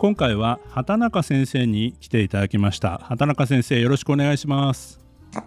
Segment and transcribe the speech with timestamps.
[0.00, 3.02] 今回は畑中先生に来ていただきました。
[3.04, 4.98] 畑中先生よろしくお願いします。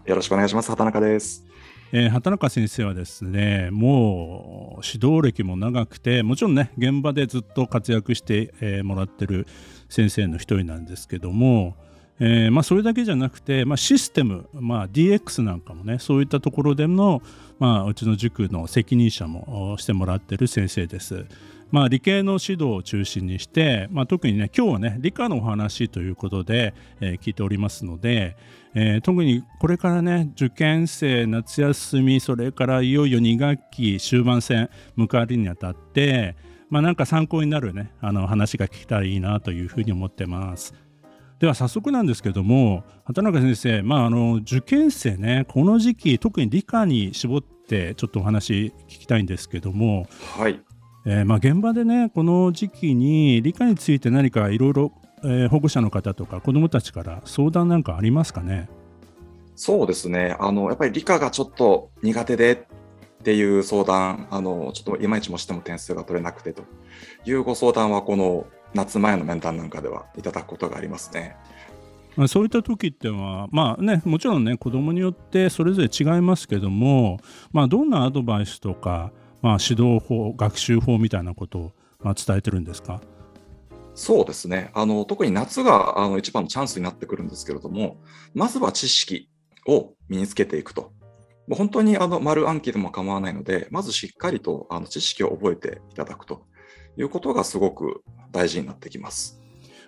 [0.06, 0.70] よろしくお願いします。
[0.70, 1.44] 畑中です。
[1.92, 9.48] えー、畑中先生はですねもう指導歴も長くてもちろんね現場でずっと活躍して、えー、もらってる
[9.90, 11.76] 先生の一人なんですけども、
[12.26, 17.22] えー、まあ、それだけじゃなくて、まあ、システム、まあ、DX なんかもねそういったところでの、
[17.60, 21.26] まあ、うちの塾の責任者もしてもらってる先生です。
[21.70, 28.38] まあ、理系の指導を中心にして、まあ、特にね今日はね理科のお話ということで、えー、聞いておりますので、
[28.74, 36.36] えー、特にこれからね受験生夏休みそれからいよいよ2学期終盤戦迎えるにあたって
[36.70, 40.74] まあ、なんか参考になるねあの話が聞けたらいいなというふうに思ってます。
[41.44, 50.64] では早速なんですけども畑中先生、まあ、あの受験生ねこの時期特に理科に絞ってちょっとお話聞きたいんですけども、はい。
[51.06, 54.94] えー、まあ、現場でねこの時期に理科について何かいろいろ
[55.50, 58.70] 保護者の方とか子どもたちから相談なんかありますかね？
[59.58, 60.38] そうですね。
[60.40, 62.58] あのやっぱり理科がちょっと苦手でっ
[63.22, 66.64] ていう相談あのちょっといまいちもしても点数が取れなくてと
[67.26, 71.36] いうご相談はこの夏前の面談なんかではいただくことがありますね。
[72.16, 77.20] まあ、そういった時っては、まあね、もちろんね子どもによってそれぞれ違いますけども、
[77.52, 83.02] まあ、どんなアドバイスとかまあ、指導法、学習法みたいなことを、まあ、伝えてるんですか？
[83.94, 87.98] そうですねあの特に夏があの一番のチャンスになってくるんですけれども、
[88.34, 89.30] まずは知識
[89.68, 90.94] を身につけていくと。
[91.52, 96.46] 本当にあの丸暗記でも構わないので、まずしっかりとあの知識を覚えていただくと
[96.98, 99.40] いうことがすごく大事になってきます。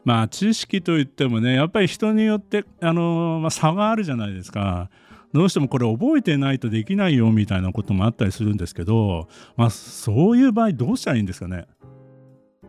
[0.03, 4.89] まあ、知識といってもね、やっぱり人によってあの、まあ、差があるじゃないですか。
[5.33, 9.27] どうしてもこれ覚えてないとできないよみたいなこともあったりするんですけど、
[9.57, 11.65] まあ、そういう場合どうしたらいいんですかね？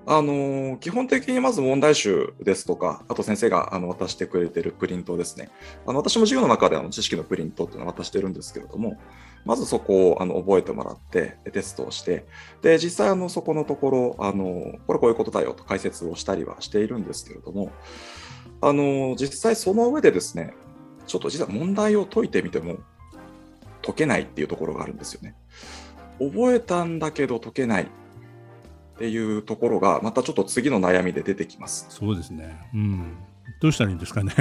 [0.08, 5.48] あの基本的にまず問題集ですとか、あと先生があの渡してくれてるプリントですね。
[5.84, 8.96] あの私も授業の中であの知識のプリントっていうのを渡してるんですけれども、
[9.46, 12.26] まずそこをあの覚えてもらって、テストをして、
[12.62, 17.70] で実際あのそこのところあの、これこういうことだよと解説をしたりはしているんですけれども、
[18.60, 20.54] あの実際その上でですね、
[21.06, 22.78] ちょっと実は問題を解いてみても
[23.82, 25.36] 解けないっていうところがあるんですよね。
[26.18, 27.86] 覚えたんだけど解けないっ
[28.98, 31.86] ていうところがまたちょっと次の悩みで出てきます。
[31.90, 32.58] そうですね。
[32.74, 33.16] うん。
[33.60, 34.32] どうしたらいいんですかね。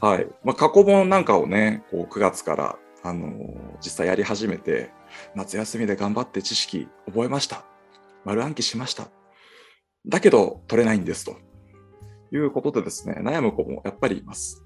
[0.00, 0.26] はい。
[0.44, 4.90] まあ、過去問なんかをね、こう9月からあのー、実際やり始めて、
[5.36, 7.64] 夏休みで頑張って知識覚えました。
[8.24, 9.08] 丸暗記しました。
[10.06, 11.36] だけど取れないんですと
[12.32, 14.64] いうことでですね、悩む子もやっぱりいます。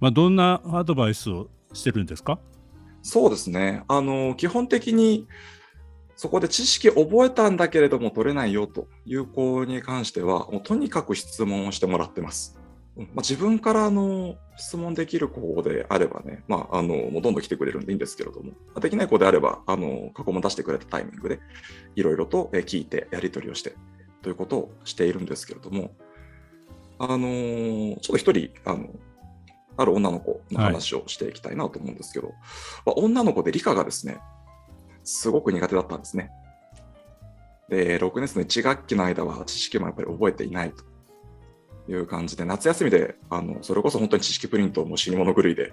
[0.00, 2.38] まあ、どんなアドバイスをしてるんですか？
[3.02, 3.82] そうですね。
[3.88, 5.26] あの、基本的に、
[6.16, 12.58] そこで知識覚えたんだけれども取れないよという子に関しては、もうとにかく質問をしてもらってます。
[12.96, 21.40] まあ、自分からあの質問できる子であればね、まあ、あのもうどんどん来てくれるんでいいんですけれども、できない子であれば、あの過去も出してくれたタイミングで、
[21.96, 23.74] いろいろと聞いて、やり取りをして
[24.22, 25.90] ということをしているんですけれども、
[26.98, 28.88] あのちょっと一人あの、
[29.76, 32.36] ある女の子の話をしていきたいなと思うんですけど、はい
[32.86, 34.20] まあ、女の子で理科がですね、
[35.02, 36.30] すごく苦手だったんですね。
[37.68, 40.84] で、6年生の1学期の間は知識もやっぱり覚えていないと
[41.88, 45.72] いう感じで、夏休みで、あのそれこそ本当に知識プリントをもう死に物狂いで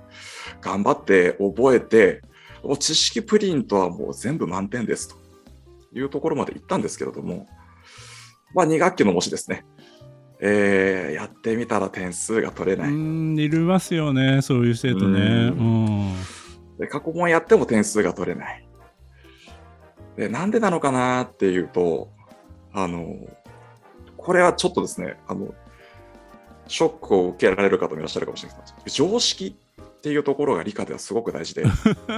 [0.62, 2.22] 頑張って覚えて、
[2.64, 5.16] もう知識プリントはもう全部満点ですと
[5.94, 7.48] いうところまで行ったんですけれども、
[8.54, 9.66] まあ2学期の模試ですね。
[10.44, 12.90] えー、やってみたら点数が取れない。
[12.90, 15.54] いるますよね、そういう生徒ね。
[15.56, 16.14] うん
[16.82, 18.68] で過去問やっても点数が取れない。
[20.18, 22.10] でなんでなのかなっていうと、
[22.74, 23.16] あの、
[24.18, 25.54] これはちょっとですね、あの、
[26.72, 28.96] ショックを受けられる方もいらっしゃるかもしれないです。
[28.96, 31.66] 常識っていうところが理科ではすごく大事で、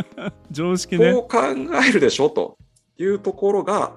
[0.51, 1.11] 常識ね。
[1.11, 1.39] こう考
[1.83, 2.57] えるでしょと
[2.97, 3.93] いうところが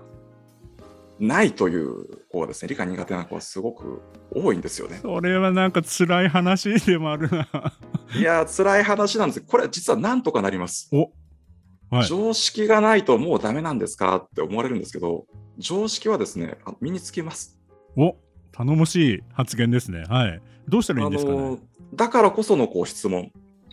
[1.21, 4.01] ないという子はですね、理科苦手な子はすごく
[4.35, 4.99] 多いんですよね。
[5.03, 7.47] それはなんか辛い話でもあるな。
[8.19, 10.89] いや、辛い話なんですこれ実はなんとかなります。
[10.93, 11.13] お
[11.95, 15.27] はい、常識がないともうダメなんですかって思われるんですけど、
[15.59, 17.59] 常識はですね、身につきます。
[17.97, 18.17] お
[18.57, 20.05] 頼もしい発言ですね。
[20.09, 20.41] はい。
[20.69, 21.59] どうしたらいいんですかね？
[21.95, 23.31] だからこそのこう質問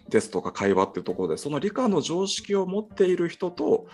[0.09, 3.87] ですとか会話っていうところで、その理科の常識を持っている人と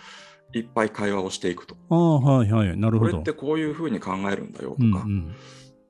[0.52, 1.76] いっぱい会話をしていくと。
[1.88, 2.76] ああ、はいはい。
[2.76, 3.10] なるほど。
[3.12, 4.82] これってこういうふうに考えるんだよとか。
[4.82, 5.34] うんうん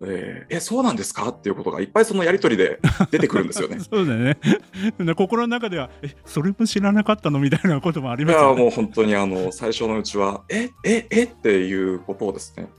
[0.03, 1.29] えー、え、そうなんですか？
[1.29, 2.81] っていうことがいっぱいそのやり取りで
[3.13, 3.81] 出てくるんですよね。
[3.81, 4.39] そうだよね。
[5.15, 7.39] 心の中では、え、それも知らなかったの？
[7.39, 8.55] みたいなこともありますよね。
[8.55, 11.25] いや、もう本当にあの最初のうちは、え、え、え？
[11.25, 12.71] っていうことをですね、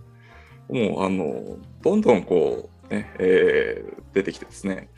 [0.72, 4.90] もうあのどんどんこう、ねえー、出てきてですね、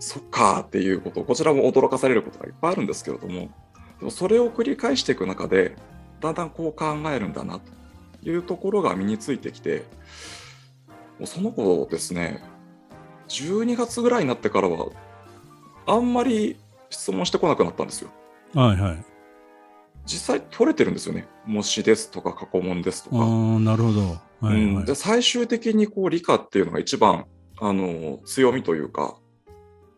[0.00, 3.50] そっかっていうこと、こちらも驚かされることがいっぱいあるんですけれども、
[3.98, 5.76] でもそれを繰り返していく中で、
[6.20, 7.60] だんだんこう考えるんだな
[8.22, 9.84] というところが身についてきて、
[11.18, 12.42] もうその子ですね、
[13.28, 14.88] 12月ぐらいになってからは、
[15.86, 16.56] あんまり
[16.88, 18.10] 質問してこなくなったんですよ。
[18.54, 19.13] はいはい。
[20.06, 21.26] 実際取れてるんですよね。
[21.46, 23.16] 模試ですとか過去問ですとか。
[23.16, 24.00] なるほど。
[24.00, 27.26] はいはい、うん、で最終的にこう理科っていうのが一番
[27.60, 29.16] あの強みというか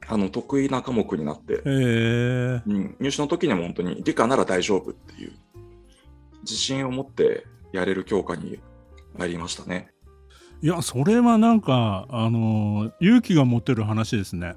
[0.09, 5.33] あの得意な科目になって、うん、入試の時には本当に理科なら大丈夫っていう
[6.43, 8.61] 自信を持ってやれる教科に
[9.19, 9.89] なりましたね。
[10.63, 14.55] いやそれはなんかあの勇気が持てる話ですね。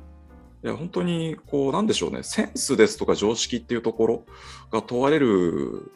[0.64, 4.24] いや本当にこうなんでしょうねセンスですとか常識っていうところ
[4.72, 5.92] が問われる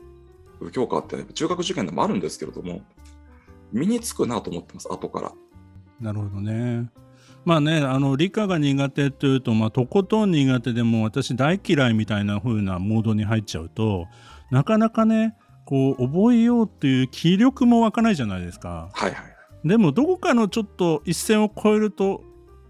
[0.71, 2.81] 教科って中学受験でもあるんですけれども
[3.73, 5.31] 身につくなと思ってます後から。
[5.99, 6.89] なるほどね。
[7.45, 14.07] まあね、あの理科が苦手というと、まあ、とことん苦手でも私大嫌いみたいな風なモードに入っちゃうと
[14.49, 18.89] なかなかねこう覚えようっていう気力も湧かないじゃないですか。
[18.93, 19.23] はいは
[19.65, 22.23] い、でもどこかのちょっと一線を越えると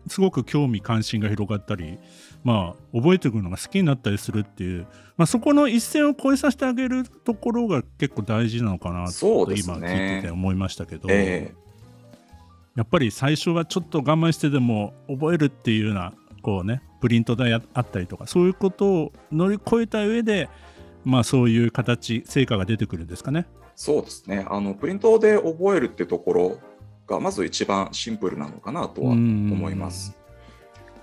[0.07, 1.99] すごく興味関心が広がったり、
[2.43, 4.85] まあ、覚えていくのが好きになったりするっていう、
[5.17, 20.49] まあ、そこの一線を越えさせてあげるところが結構大事なのかなと、ね、今聞いてて思いましたけど、えー、やっぱり最初はちょっと我慢してでも覚えるっていうようなこうねプリントであったりとかそういうことを乗り越えた上で
[21.05, 23.45] まあそういう形成果が出てくるんですかね。
[23.75, 24.45] そうですね。
[24.49, 26.59] あのプリントで覚えるってところ
[27.07, 30.17] がまず一番シンプルなのかなとは思います。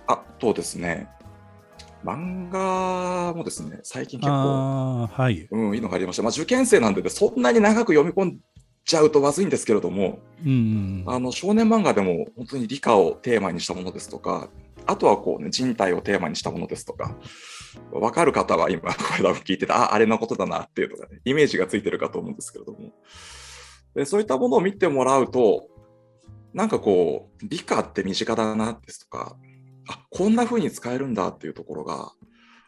[0.07, 1.09] あとですね、
[2.05, 6.23] 漫画もですね、最近結構、はい、うん、いいのがありました。
[6.23, 8.39] まあ、受験生なんで、ね、そんなに長く読み込ん
[8.85, 14.49] じゃうとまずいんですけれども、うんあの少年漫画でも本当に理科をテーマにしたものですとか、
[14.87, 17.15] あとはこう、ね、人体をテーマにしたものですとか、
[17.93, 22.79] 分かる方は今、これだけ聞いてて、あ、あれのことだなっていうのがね、イメージがついてるかと思うんですけれども、
[23.95, 25.69] でそういったものを見てもらうと、
[26.53, 29.37] なんかこう、理科って身近だなですとか、
[29.89, 32.13] あこんな風に使えるんだっていうところが、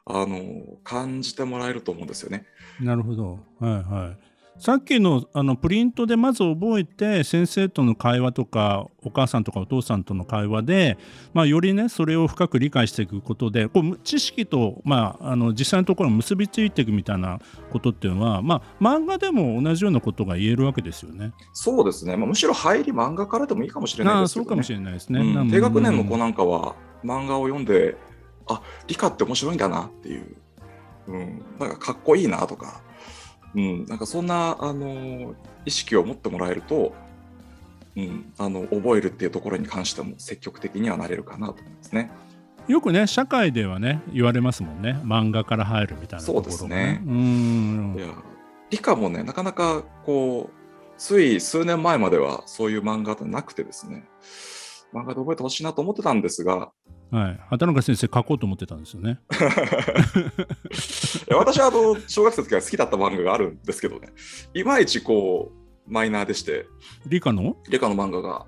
[0.04, 0.40] あの
[0.82, 2.46] 感じてもらえると思うんですよね。
[2.80, 3.38] なるほど。
[3.60, 4.31] はいはい。
[4.62, 10.98] さっきのあのプリントでまず覚えて先生との会話とかお母さんとかお父さんとの会話で、
[11.34, 17.40] まあ、よりねそれを深く理解していくことでこう知識と、まあ、あの実際のところ結びついていくみたいな
[17.72, 21.32] ことっていうのは、まあ、漫画でも同じようなことが言えるわけですよね。
[21.52, 24.44] そうですね、まあ、むしろ入り漫画からでもいいかもしれないですね。
[24.44, 25.18] そうかもしれないですね。
[25.18, 27.96] うん、低学年の子なんかは漫画を読んで
[28.46, 30.36] あ理科って面白いんだなっていう、
[31.08, 32.80] うん、なんかかっこいいなとか。
[33.54, 36.94] うん、なんかそんな、あの意識を持ってもらえると、
[37.96, 42.10] うん、あの覚えるっていうところに関しても積極的にはなれるかなと思いますね。
[42.68, 44.98] よくね社会ではね言われますもんね。
[45.02, 47.02] 漫画から入るみたいなところ、ね、そうですね。
[47.04, 47.94] うん。
[47.98, 48.14] いや
[48.70, 50.54] 理科もねなかなかこう
[50.96, 54.04] つい数年前まではそういう漫画ってなくてですね。
[54.94, 56.70] 漫画で覚えてほしいなと思ってたんですが
[57.12, 59.20] はい、畑中先生書こうと思ってたんですよね。
[61.28, 64.08] 私はあの小学生の時は好きだった漫画があるんですけどね、
[64.54, 65.58] いまいちこう
[65.92, 66.66] マイナーでして、
[67.06, 67.58] 理科の？
[67.68, 68.46] 理科の漫画が。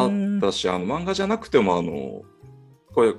[0.00, 0.10] あっ
[0.40, 2.22] たし、あの漫画じゃなくてもあの
[2.94, 3.12] これ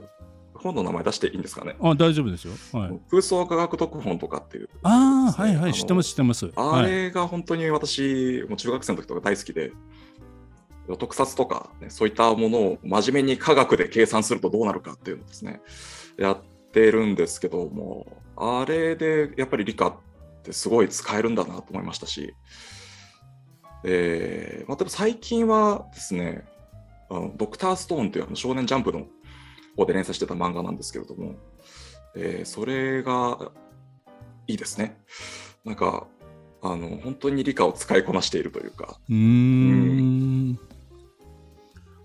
[0.55, 1.75] 本の名前出していいんですかね？
[1.79, 2.53] あ大丈夫ですよ。
[2.73, 6.51] はい、空想科学読本とかっていう、ね、ああ、はいはい、知ってます、知ってます。
[6.55, 9.71] あれが本当に私、もう中学生の時とか大好きで、
[10.97, 15.61] 特撮とか、ね、そういったものを真面目に科学で計算するとどうなるかっていうのをですね、
[16.17, 16.41] やっ
[16.71, 19.93] てるんですけども、あれでやっぱり理科っ
[20.43, 22.33] てすごい使えるんだなと思いましたし、
[23.83, 26.45] えーまあ、でも最近はですね、
[27.09, 29.05] あのドクターストーンというあの少年ジャンプの
[29.75, 31.35] 方で連載してた漫画なんですけれども、
[32.15, 33.51] えー、それが
[34.47, 34.99] いいですね。
[35.63, 36.07] なんか
[36.61, 38.99] あの本当に理科を使いこなしているというか。
[39.09, 40.38] うんうん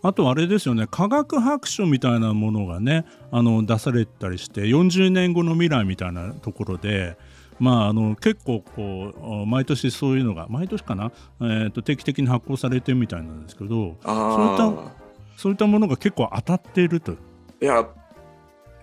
[0.05, 7.17] あとあれですよね科学白書みたいなものがねあの出されたりして40年後の未来みたいなところで
[7.61, 14.93] まあ、あの結構こう毎年そういうのが毎年かな、えー、と定期的に発行されてるみたいなんですけどそういった
[15.37, 17.13] そういったものが結構当たっていると。
[17.13, 17.17] い
[17.61, 17.89] や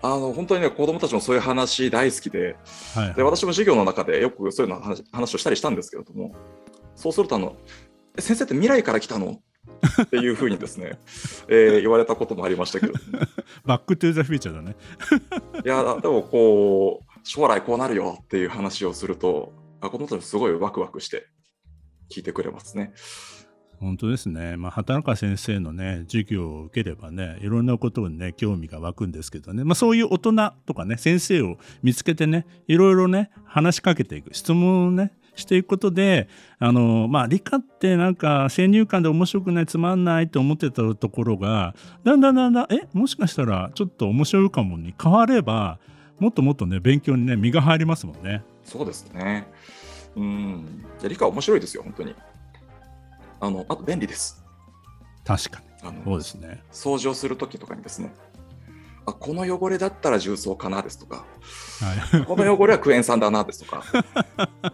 [0.00, 2.56] あの本当にね子供たちもそういう話大好きで
[2.94, 6.34] はい、で私も授業の中でよくそういうの話話をしたりしたんですけれども
[6.96, 7.54] そうするとあの
[8.18, 9.42] 「先生って未来から来たの?」
[10.02, 10.98] っていうふうにですね、
[11.48, 12.94] えー、言われたこともありましたけど、
[13.64, 14.76] バックトゥーザフューチャーだね。
[15.64, 21.26] いや、でもこう、将来こうなるよっていう話をすると、子供たちすごいワクワクして
[22.10, 22.92] 聞いてくれますね。
[23.82, 41.74] 本当ですね、まあ、畑中先生のね授業を受ければねいろんなことにね興味が湧くんですけどね、まあ、そういう大人とかね先生を見つけてねいろいろね話しかけていく質問をねしていくことであの、まあ、理科ってなんか先入観で面白くないつまんないと思ってたところが
[42.04, 45.78] だんだんだんだんえもしかしたらちょっと面白いかもに変われば
[46.18, 48.44] もっともっとね勉強にね身が入りますもんね。
[48.64, 49.46] そうですね。
[50.14, 52.14] うん理科面白いですよ本当に。
[53.40, 54.44] あのあと便利です。
[55.24, 55.66] 確かに。
[55.88, 56.62] あのそうですね。
[56.70, 58.12] 掃除をするときとかにですね。
[59.04, 61.24] あこの汚れだったら重曹かなですとか、
[61.80, 63.82] はい、この汚れはクエン酸だなですとか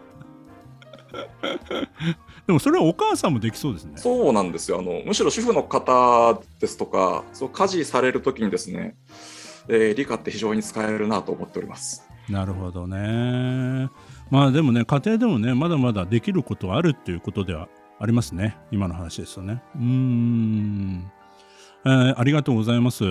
[2.47, 3.93] でもそれはお母さんもできそうですね。
[3.97, 4.79] そうなんですよ。
[4.79, 8.95] あのむしろ主婦の方ですとか、そう家事されるときにですね、
[9.67, 12.07] えー、理科って非常に使えるなと思っております。
[12.27, 13.89] なるほどね。
[14.29, 17.67] まあでもね、家庭でもね、まだまだできることはあるっていうことでは
[17.99, 18.57] ありますね。
[18.71, 19.61] 今の話ですよね。
[19.75, 21.11] うーん。
[21.85, 23.03] えー、ありがとうございます。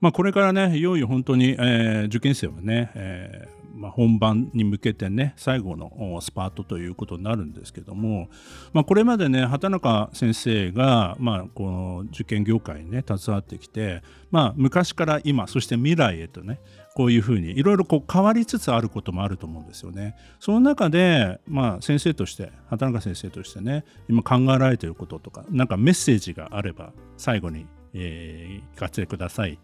[0.00, 8.28] まあ、これからね、いよいよ本当に、えー、受験生はね、えーまあ、本番に向けてね、最後のスパートということになるんですけども、
[8.72, 16.58] まあ、これまでね、畑中先生が、まあ、この受験業界にね、携わってきて、まあ、昔から今、そして未来へとね、
[16.94, 20.16] こういうふうにいろいろこう変わりつつあることもあると思うんですよね。
[20.40, 29.58] その中で、まあ、先生として、畑中先生としてね、今考えられていることとか、なんかメッセージがあれば、最後に、えー、聞かせてください。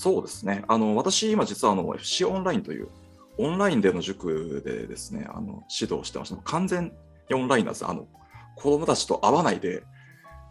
[0.00, 0.64] そうですね。
[0.66, 2.88] あの私、今実はあの FC オンラインという
[3.36, 6.36] オンラインでの塾でですね、あの指導してました。
[6.36, 6.94] 完全
[7.28, 7.86] にオンラインなんです。
[7.86, 8.06] あの
[8.56, 9.82] 子供たちと会わないで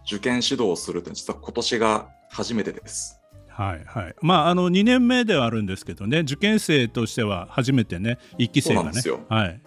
[0.06, 3.20] 受験指導をするというのは実は今年が初めてです。
[3.48, 4.16] はいはい。
[4.22, 8.76] まあ、あの2年目ではあるんですけどね、受験生としては初めてね、1期生がね。
[8.76, 9.20] そうなんですよ。
[9.30, 9.62] はい。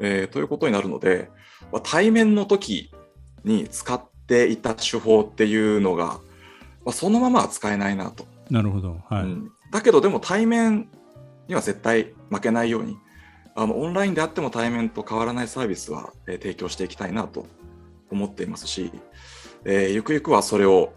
[0.00, 1.30] えー、ということになるので、
[1.84, 2.90] 対面の時
[3.44, 6.18] に使っていた手法っていうのが、
[6.84, 8.26] まあ、そのままは使えないなと。
[8.50, 10.88] なるほど、はい、うん、だけどでも対面
[11.48, 12.96] には絶対負けないように
[13.54, 17.46] あのオンラインであっても対面と変わらないサービスは、えー、提供していきたいなと
[18.10, 18.92] 思っていますし、
[19.64, 20.92] えー、ゆくゆくはそれを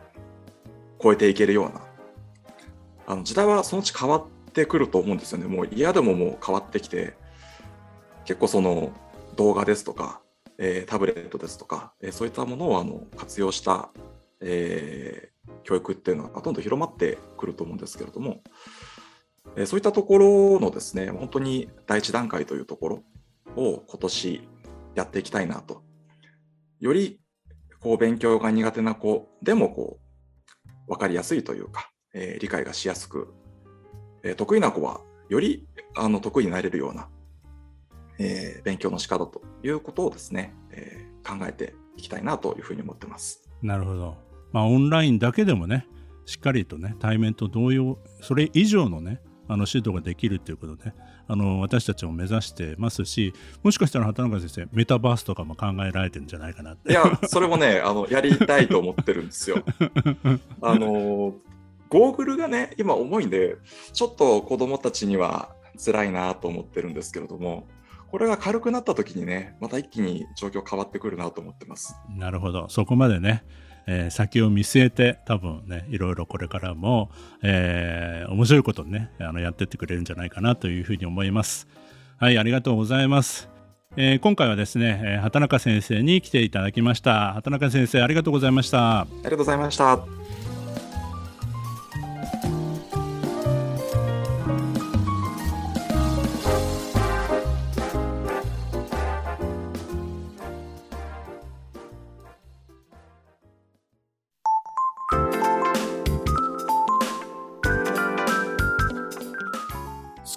[1.01, 1.81] 超えていけるような
[3.05, 5.47] あの時代はそのうち変わってくると思うんですよね。
[5.47, 7.15] もう嫌でももう変わってきて
[8.25, 8.91] 結構その
[9.35, 10.21] 動画ですとか、
[10.57, 13.89] えー、タブレットですとか、え、そういったものをあの活用した、
[14.43, 15.31] え
[15.63, 18.41] 教育っていうのがどんどん広まってくると思うんですけれども、
[19.55, 23.03] えそういったところのですね、本当に第一段階というところ
[23.55, 24.47] を今年
[24.95, 25.83] やっていきたいなと。
[26.79, 27.19] より
[27.79, 29.99] こう勉強が苦手な子でもこ
[30.87, 33.33] う分かりやすいというか、えー、理解がしやすく、
[34.23, 37.09] え、得意な子はよりあの得意になれるような、
[38.19, 43.49] え、勉強の仕方ということをですね、え考えていきたいなというふうに思ってます。
[43.61, 44.32] なるほど。
[44.53, 45.87] まあ、オンラインだけでもね
[46.25, 50.93] しっかりとね対面と同様それ以上のねあの指導ができるということで、
[51.27, 56.91] あの私たちも目指してますしもしかしたら畑中先生メタバースとかも考えられてるんじゃないかなって。
[56.91, 59.57] いやそれもねあのやりたいと思ってるんですよ。
[60.61, 61.35] あの
[61.89, 63.57] ゴーグルがね今重いんで
[63.91, 65.49] ちょっと子供たちには
[65.83, 67.67] 辛いなと思ってるんですけれども
[68.09, 71.95] これが軽くなった時にねまた一気に状況変わってくるなと思ってます。
[72.15, 72.67] なるほど。
[72.69, 73.43] そこまでね
[73.87, 77.11] えー、先を見据えて多分ねいろいろこれからも、
[77.41, 81.67] えー、面白いことねあのやってってくれるんじゃないかなというふうに思います。
[82.17, 83.49] はいありがとうございます。
[83.95, 87.33] えー、今回はですね、え、畑中先生に来ていただきました。
[87.33, 89.01] 畑中先生ありがとうございました。
[89.01, 90.22] ありがとうございました。